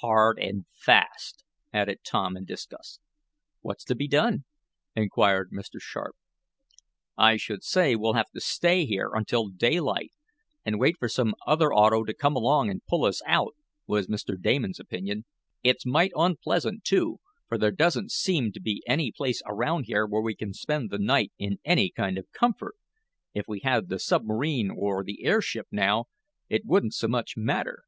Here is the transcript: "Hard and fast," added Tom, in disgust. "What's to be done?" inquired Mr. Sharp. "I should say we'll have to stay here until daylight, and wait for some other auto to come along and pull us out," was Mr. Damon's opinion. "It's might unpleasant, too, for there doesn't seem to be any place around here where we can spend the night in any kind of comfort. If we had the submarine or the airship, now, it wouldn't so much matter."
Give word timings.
"Hard 0.00 0.38
and 0.38 0.64
fast," 0.72 1.44
added 1.70 1.98
Tom, 2.02 2.34
in 2.34 2.46
disgust. 2.46 2.98
"What's 3.60 3.84
to 3.84 3.94
be 3.94 4.08
done?" 4.08 4.46
inquired 4.94 5.50
Mr. 5.52 5.78
Sharp. 5.78 6.16
"I 7.18 7.36
should 7.36 7.62
say 7.62 7.94
we'll 7.94 8.14
have 8.14 8.30
to 8.30 8.40
stay 8.40 8.86
here 8.86 9.10
until 9.12 9.48
daylight, 9.48 10.12
and 10.64 10.80
wait 10.80 10.96
for 10.98 11.10
some 11.10 11.34
other 11.46 11.74
auto 11.74 12.04
to 12.04 12.14
come 12.14 12.34
along 12.34 12.70
and 12.70 12.86
pull 12.86 13.04
us 13.04 13.20
out," 13.26 13.54
was 13.86 14.06
Mr. 14.06 14.40
Damon's 14.40 14.80
opinion. 14.80 15.26
"It's 15.62 15.84
might 15.84 16.12
unpleasant, 16.16 16.82
too, 16.82 17.20
for 17.46 17.58
there 17.58 17.70
doesn't 17.70 18.10
seem 18.12 18.52
to 18.52 18.60
be 18.62 18.82
any 18.86 19.12
place 19.12 19.42
around 19.44 19.82
here 19.84 20.06
where 20.06 20.22
we 20.22 20.34
can 20.34 20.54
spend 20.54 20.88
the 20.88 20.98
night 20.98 21.32
in 21.38 21.58
any 21.66 21.90
kind 21.90 22.16
of 22.16 22.32
comfort. 22.32 22.76
If 23.34 23.44
we 23.46 23.60
had 23.60 23.90
the 23.90 23.98
submarine 23.98 24.70
or 24.70 25.04
the 25.04 25.22
airship, 25.26 25.66
now, 25.70 26.06
it 26.48 26.64
wouldn't 26.64 26.94
so 26.94 27.08
much 27.08 27.36
matter." 27.36 27.82